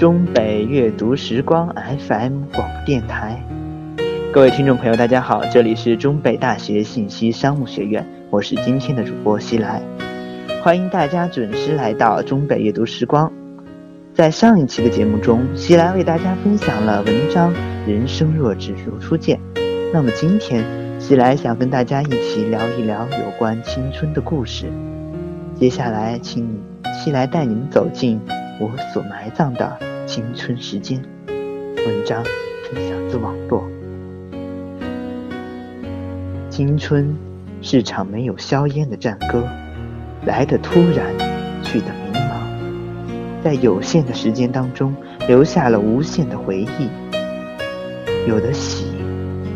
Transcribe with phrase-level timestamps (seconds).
[0.00, 1.68] 中北阅读时光
[2.08, 3.38] FM 广播电台，
[4.32, 9.82] 各位听众朋友，大家好，这里是中北大学信息商务学院，我是今天的主播西来，
[10.62, 13.30] 欢迎大家准时来到中北阅读时光。
[14.14, 17.52] 在上一期的节目中，西来为大家分享了文章
[17.86, 19.38] 《人生若只如初见》，
[19.92, 20.64] 那么今天
[20.98, 24.72] 西来想跟大家一起聊一聊有关青春的故事。
[25.56, 26.58] 接下来，请
[26.90, 28.18] 西来带你们走进
[28.58, 29.76] 我所埋葬的
[30.10, 31.00] 青春时间。
[31.86, 32.20] 文章
[32.64, 33.64] 分享自网络。
[36.50, 37.16] 青春
[37.62, 39.44] 是场没有硝烟的战歌，
[40.26, 41.16] 来的突然，
[41.62, 44.92] 去的迷茫，在有限的时间当中，
[45.28, 46.88] 留下了无限的回忆。
[48.26, 48.86] 有的喜，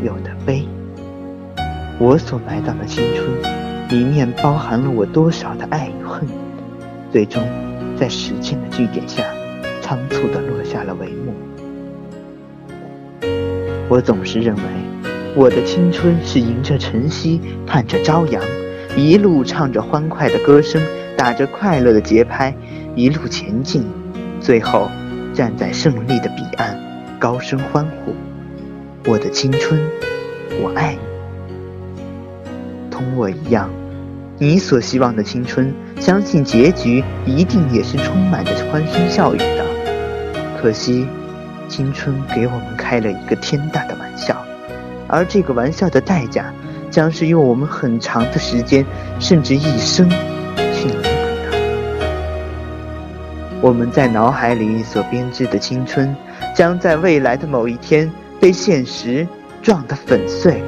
[0.05, 0.69] 有的悲。
[1.99, 3.55] 我所埋葬的青春。
[3.89, 6.29] 里面包含了我多少的爱与恨，
[7.11, 7.43] 最终
[7.97, 9.25] 在时间的句点下，
[9.85, 11.35] 仓促地落下了帷幕。
[13.87, 14.63] 我总是认为，
[15.37, 18.43] 我的青春是迎着晨曦，盼着朝阳，
[18.97, 20.81] 一路唱着欢快的歌声，
[21.19, 22.55] 打着快乐的节拍，
[22.97, 23.85] 一路前进，
[24.41, 24.91] 最后
[25.35, 26.81] 站在胜利的彼岸，
[27.19, 28.15] 高声欢呼。
[29.07, 29.79] 我的青春，
[30.63, 32.01] 我爱你。
[32.91, 33.69] 同我一样，
[34.39, 39.64] 你所希望的青春，相信结局一定也是充满着欢声笑语的。
[40.65, 41.07] 可惜，
[41.69, 44.43] 青春给我们开了一个天大的玩笑，
[45.07, 46.51] 而这个玩笑的代价，
[46.91, 48.83] 将是用我们很长的时间，
[49.21, 51.53] 甚至一生去弥补的。
[53.61, 56.17] 我们在脑海里所编织的青春，
[56.57, 59.29] 将在未来的某一天被现实
[59.61, 60.63] 撞得粉碎。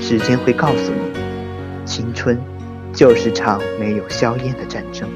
[0.00, 2.40] 时间会告诉你，青春
[2.92, 5.08] 就是场没有硝烟的战争。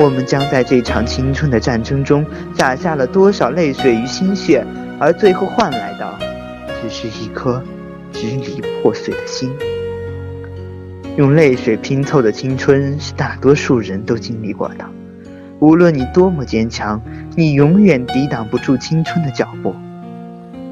[0.00, 4.64] 我们将在这场青春的战争中洒下了多少泪水与心血，
[5.00, 6.18] 而最后换来的，
[6.80, 7.60] 只是一颗
[8.12, 9.52] 支离破碎的心。
[11.16, 14.84] 用泪水拼凑的青春，是大多数人都经历过的。
[15.58, 17.02] 无论你多么坚强，
[17.34, 19.74] 你永远抵挡不住青春的脚步。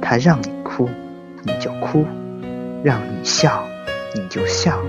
[0.00, 0.88] 他让你哭，
[1.42, 2.06] 你就哭。
[2.84, 3.64] 让你笑，
[4.14, 4.80] 你就笑。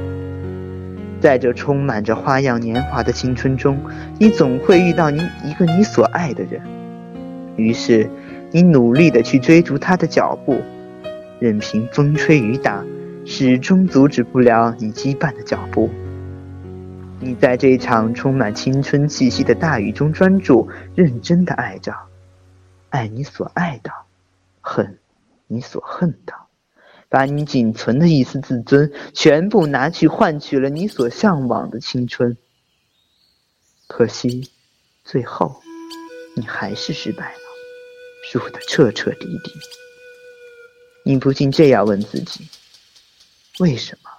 [1.20, 3.80] 在这充满着花样年华的青春中，
[4.20, 6.62] 你总会遇到你一个你所爱的人。
[7.56, 8.10] 于是，
[8.52, 10.62] 你努力的去追逐他的脚步，
[11.40, 12.84] 任凭风吹雨打，
[13.26, 15.90] 始终阻止不了你羁绊的脚步。
[17.20, 21.96] 你在这场充满青春气息的大雨中专注、认真的爱着，
[22.90, 23.92] 爱你所爱的，
[24.62, 25.00] 恨
[25.48, 26.47] 你所恨的。
[27.10, 32.38] 把你仅存的一丝自尊全部拿去换取了你所向往的青春，
[33.88, 34.50] 可惜，
[35.06, 35.62] 最后，
[36.36, 37.40] 你还是失败了，
[38.30, 39.52] 输得彻彻底底。
[41.04, 42.48] 你不禁这样问自己：
[43.60, 44.10] 为什么？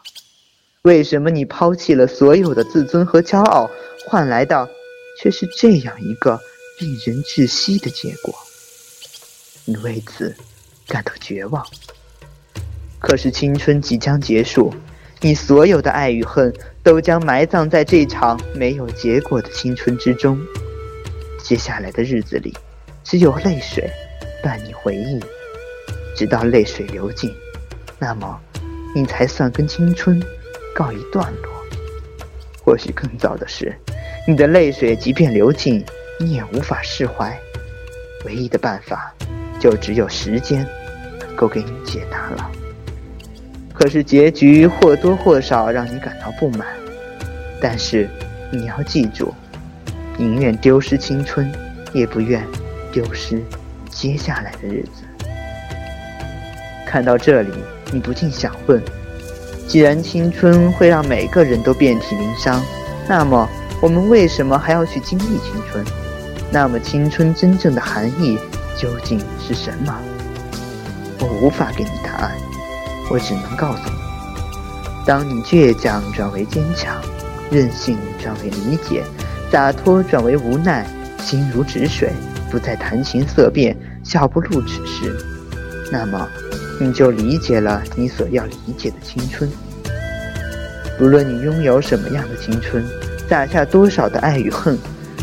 [0.83, 3.71] 为什么你抛弃了所有的自尊和骄傲，
[4.07, 4.67] 换来的
[5.21, 6.41] 却是这样一个
[6.81, 8.35] 令人窒息的结果？
[9.67, 10.35] 你为此
[10.87, 11.63] 感到绝望。
[13.01, 14.75] 可是青春即将结束，
[15.21, 20.39] 你所有的爱与恨都将埋葬在这场没有结果的青春之中。
[21.43, 22.53] 接下来的日子里，
[23.05, 23.89] 只有泪水
[24.43, 25.21] 伴你回忆，
[26.17, 27.33] 直到泪水流尽，
[27.99, 28.39] 那么
[28.95, 30.23] 你才算跟青春
[30.75, 31.53] 告一段落。
[32.65, 33.75] 或许更糟的是，
[34.27, 35.83] 你的泪水即便流尽，
[36.21, 37.35] 你也无法释怀。
[38.27, 39.15] 唯一的办法，
[39.59, 40.67] 就只有时间
[41.21, 42.51] 能够给你解答了。
[43.79, 46.67] 可是结局或多或少让你感到不满，
[47.61, 48.11] 但是
[48.51, 49.33] 你要记住，
[50.17, 51.49] 宁愿丢失青春，
[51.93, 52.45] 也不愿
[52.93, 53.41] 丢失
[53.89, 55.05] 接下来的日子。
[56.85, 57.53] 看到这里，
[57.93, 58.83] 你不禁想问：
[59.69, 62.61] 既然青春会让每个人都遍体鳞伤，
[63.07, 63.49] 那么
[63.81, 65.85] 我们为什么还要去经历青春？
[66.51, 68.37] 那么青春真正的含义
[68.77, 69.95] 究竟是什么？
[71.21, 72.33] 我无法给你答案。
[73.11, 73.97] 我只能告诉你：
[75.07, 76.95] 当你倔强转为坚强，
[77.51, 79.03] 任性转为理解，
[79.51, 80.87] 洒脱转为无奈，
[81.23, 82.13] 心如止水，
[82.51, 83.75] 不再谈情色变，
[84.05, 85.17] 笑不露齿时，
[85.91, 86.29] 那么
[86.79, 89.51] 你就理解了你所要理解的青春。
[91.01, 92.85] 无论你拥有什么样的青春，
[93.27, 94.77] 洒下多少的爱与恨，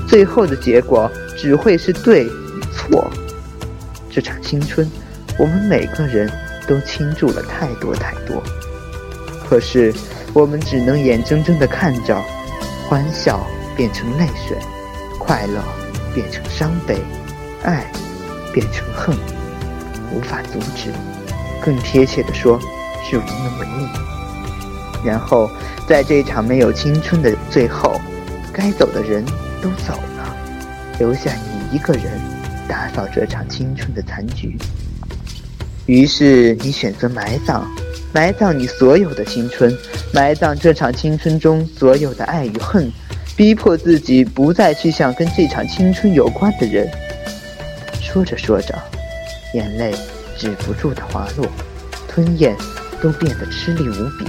[0.08, 3.08] 最后的结果只会是对与错。
[4.10, 4.90] 这场青春，
[5.38, 6.28] 我们每个人。
[6.67, 8.44] 都倾注了太多太多，
[9.47, 9.94] 可是
[10.33, 12.19] 我们只能眼睁睁地看着，
[12.88, 13.45] 欢笑
[13.75, 14.57] 变成泪水，
[15.19, 15.63] 快乐
[16.13, 16.97] 变成伤悲，
[17.63, 17.85] 爱
[18.53, 19.15] 变成恨，
[20.12, 20.91] 无法阻止，
[21.63, 22.59] 更贴切的说，
[23.03, 23.88] 是无能为力。
[25.03, 25.50] 然后，
[25.88, 28.01] 在这场没有青春的最后，
[28.51, 29.23] 该走的人
[29.62, 30.35] 都走了，
[30.97, 32.19] 留下你一个人
[32.67, 34.57] 打扫这场青春的残局。
[35.86, 37.64] 于是，你选择埋葬，
[38.12, 39.76] 埋葬你所有的青春，
[40.14, 42.92] 埋葬这场青春中所有的爱与恨。
[43.38, 46.90] 逼迫自己不再去想跟这场青春有关的人。
[48.02, 48.74] 说着说着，
[49.54, 49.94] 眼泪
[50.38, 51.46] 止不住的滑落，
[52.08, 52.56] 吞咽
[53.02, 54.26] 都变得吃力无比。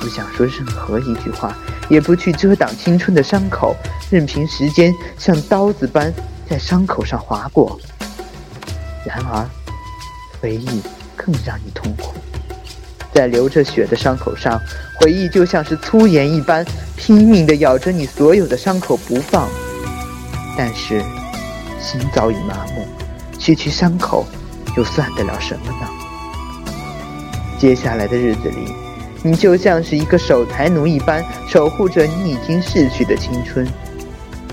[0.00, 1.56] 不想说任何一句话，
[1.88, 3.76] 也不去遮挡青春的伤口，
[4.10, 6.12] 任凭时间像刀子般
[6.48, 7.78] 在伤口上划过。
[9.06, 9.48] 然而，
[10.40, 10.82] 回忆
[11.16, 12.14] 更让你痛苦。
[13.12, 14.60] 在流着血的伤口上，
[15.00, 16.64] 回忆就像是粗盐一般，
[16.96, 19.48] 拼命地咬着你所有的伤口不放。
[20.56, 21.02] 但是，
[21.80, 22.86] 心早已麻木，
[23.38, 24.24] 去去伤口，
[24.76, 25.88] 又算得了什么呢？
[27.58, 28.72] 接下来的日子里，
[29.22, 33.66] 你就像是一个守财奴一般，守护着你已经逝去的青春，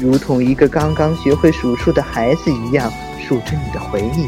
[0.02, 2.92] 如同一个刚刚学会数数的孩子一样，
[3.28, 4.28] 数着你的回忆，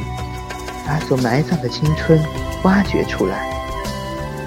[0.89, 2.19] 把所埋葬的青春
[2.63, 3.47] 挖掘出来。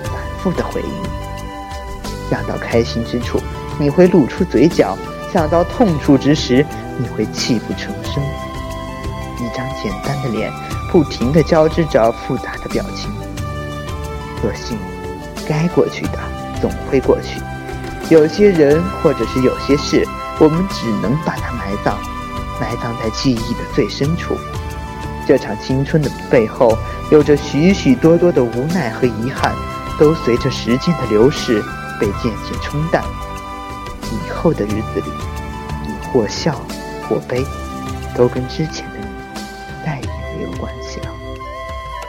[0.03, 3.41] 反复的回忆，想到开心之处，
[3.79, 4.97] 你会露出嘴角；
[5.33, 6.67] 想到痛处之时，
[6.99, 8.21] 你会泣不成声。
[9.39, 10.53] 一张简单的脸，
[10.91, 13.09] 不停地交织着复杂的表情。
[14.41, 14.77] 可惜，
[15.49, 16.19] 该过去的
[16.61, 17.41] 总会过去。
[18.11, 20.05] 有些人，或者是有些事，
[20.41, 21.97] 我们只能把它埋葬，
[22.61, 24.37] 埋葬在记忆的最深处。
[25.33, 26.77] 这场青春的背后，
[27.11, 29.51] 有着许许多多的无奈和遗憾。
[29.99, 31.63] 都随着时间的流逝
[31.99, 33.03] 被渐渐冲淡。
[34.11, 35.07] 以后的日子里，
[35.87, 36.61] 你或笑
[37.09, 37.43] 或悲，
[38.15, 40.07] 都跟之前的你再也
[40.37, 41.07] 没有关系了。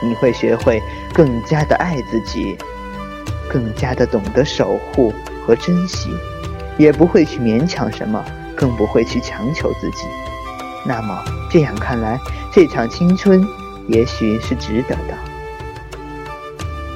[0.02, 0.84] 你会学会
[1.14, 2.58] 更加的爱自己，
[3.50, 5.14] 更加的懂得守护
[5.48, 6.10] 和珍惜，
[6.78, 8.22] 也不会去勉强什么，
[8.54, 10.08] 更不会去强求自己。
[10.86, 12.20] 那么这样看来，
[12.52, 13.46] 这场青春
[13.88, 15.18] 也许是值得的。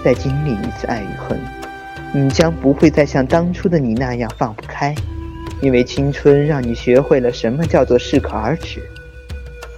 [0.04, 1.40] 再经历一次爱与恨，
[2.14, 4.94] 你将不会再像当初的你那样放不开，
[5.62, 8.82] 因为青春让你学会了什么叫做适可而止。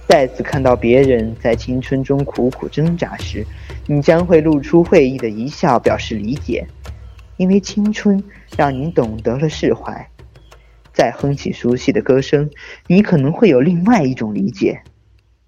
[0.08, 3.46] 再次看到别人在青春中苦苦挣扎时，
[3.86, 6.66] 你将会露出会意的一笑，表示理解，
[7.36, 8.20] 因为青春
[8.56, 10.09] 让你懂得了释怀。
[11.00, 12.50] 再哼起熟悉的歌声，
[12.86, 14.82] 你可能会有另外一种理解。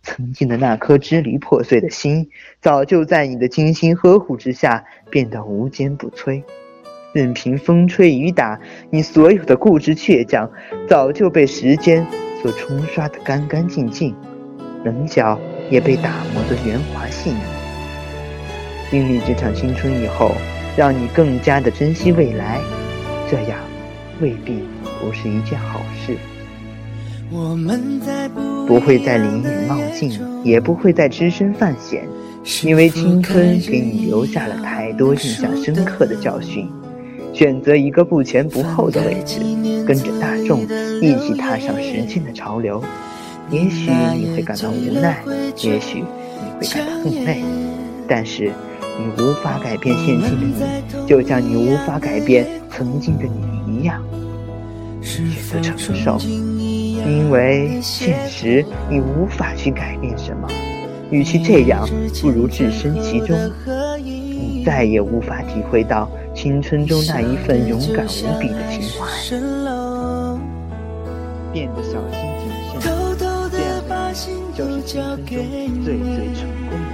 [0.03, 2.31] 曾经的那颗支离破碎的心，
[2.63, 6.43] 早就在你的精心呵护之下变得无坚不摧。
[7.13, 8.59] 任凭风吹雨打，
[8.89, 10.51] 你所有的固执倔强，
[10.89, 12.07] 早就被时间
[12.41, 14.17] 所冲刷得干干净净，
[14.83, 15.39] 棱角
[15.69, 17.37] 也被打磨得圆滑细腻。
[18.91, 20.33] 经历这场青春以后，
[20.79, 22.59] 让你更加的珍惜未来，
[23.31, 23.61] 这样
[24.19, 24.63] 未必
[25.03, 26.17] 不是一件好事。
[27.31, 28.01] 我们
[28.67, 32.07] 不会再淋雨冒进，也不会再只身犯险，
[32.63, 36.69] 因为青春给你留下了太多印象深刻的教训。
[37.35, 39.41] 选择一个不前不后的位置，
[39.87, 40.61] 跟着大众
[41.01, 42.85] 一起踏上时间的潮流。
[43.51, 45.25] 也许你会感到无奈，
[45.63, 47.43] 也许你会感到很累，
[48.07, 48.53] 但是
[48.99, 53.52] 你无法改变现今的你，就像你无法改变曾经的你。
[55.03, 56.19] 选择承受。
[56.21, 60.49] 因为现实，你无法去改变什么。
[61.11, 61.89] 与其这样，
[62.21, 63.37] 不如置身其中。
[64.03, 69.07] 你再也无法体会到青春中那一份勇敢无比的情怀。
[71.53, 73.61] 变得小心谨慎，这样的人
[74.57, 75.37] 就是青春中最
[75.85, 75.99] 最
[76.33, 76.41] 成
[76.71, 76.89] 功的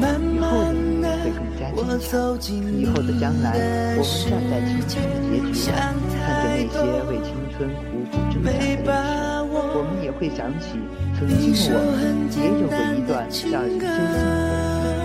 [0.00, 0.35] 那一个。
[1.76, 3.52] 以后的将来，
[3.98, 5.64] 我们站在青春的结局上，
[6.10, 7.80] 看着那些为青春苦
[8.10, 8.88] 苦挣扎的历史，
[9.52, 10.64] 我们也会想起
[11.18, 12.00] 曾经的我们
[12.32, 13.14] 也有过一段
[13.50, 15.04] 让人揪心的回忆，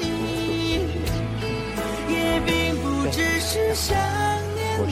[2.08, 2.14] 也
[2.46, 2.50] 并
[2.80, 3.90] 不只是想
[4.54, 4.90] 念你，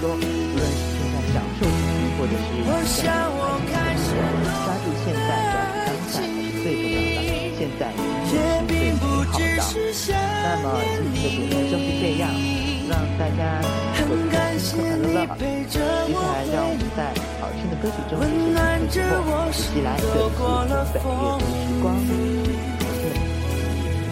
[0.00, 1.66] 说，无论是正在享受
[2.16, 2.72] 或者是正在
[3.72, 4.06] 开心，
[4.64, 7.28] 抓住现在，抓住当下才是最重要的。
[7.44, 8.32] 现在是
[8.64, 9.42] 最美好的。
[10.44, 12.24] 那么今天的节目就是这样，
[12.88, 13.40] 让大家。
[14.06, 14.68] 过开心。
[14.78, 15.16] 课堂的乐。
[15.64, 17.00] 接下来，让我们在
[17.40, 21.00] 好听的歌曲中结束之后，一起来珍惜本夜的时
[21.80, 21.84] 光。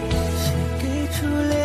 [0.01, 1.62] 我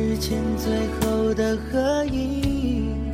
[0.00, 3.12] 之前最后的合影，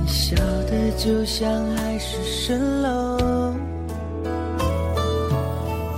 [0.00, 3.54] 你笑得就像海市蜃楼，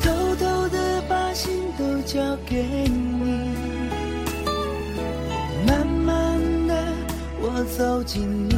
[0.03, 3.55] 偷偷的把心都交给你。
[5.65, 6.75] 慢慢的，
[7.41, 8.54] 我走进你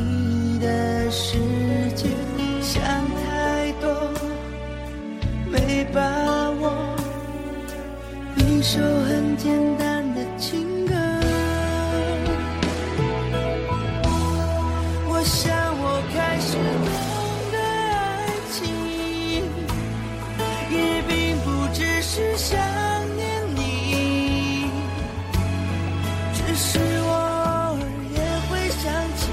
[26.57, 27.85] 只是我偶尔
[28.15, 28.85] 也会想
[29.19, 29.29] 起，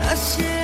[0.00, 0.55] 那些。